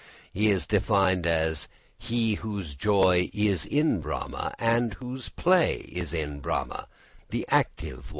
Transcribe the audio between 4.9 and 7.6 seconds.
whose play is in Brahma, the